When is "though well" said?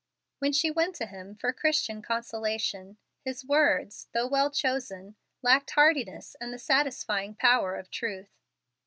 4.15-4.49